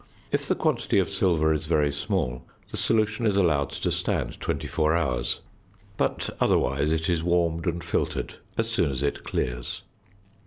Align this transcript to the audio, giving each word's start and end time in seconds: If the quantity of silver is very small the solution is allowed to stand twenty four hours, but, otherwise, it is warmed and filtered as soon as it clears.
If 0.31 0.47
the 0.47 0.55
quantity 0.55 0.97
of 0.97 1.11
silver 1.11 1.53
is 1.53 1.67
very 1.67 1.91
small 1.93 2.41
the 2.71 2.75
solution 2.75 3.27
is 3.27 3.35
allowed 3.37 3.69
to 3.69 3.91
stand 3.91 4.41
twenty 4.41 4.65
four 4.65 4.95
hours, 4.95 5.41
but, 5.95 6.35
otherwise, 6.39 6.91
it 6.91 7.07
is 7.07 7.21
warmed 7.21 7.67
and 7.67 7.83
filtered 7.83 8.37
as 8.57 8.67
soon 8.67 8.89
as 8.89 9.03
it 9.03 9.23
clears. 9.23 9.83